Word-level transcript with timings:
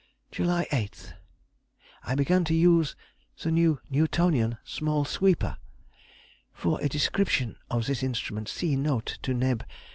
July 0.31 0.65
8.—I 0.71 2.15
began 2.15 2.43
to 2.45 2.55
use 2.55 2.95
the 3.43 3.51
new 3.51 3.79
Newtonian 3.87 4.57
small 4.63 5.05
sweeper, 5.05 5.57
(for 6.51 6.81
a 6.81 6.89
description 6.89 7.55
of 7.69 7.85
this 7.85 8.01
instrument 8.01 8.49
see 8.49 8.75
note 8.75 9.19
to 9.21 9.35
Neb. 9.35 9.63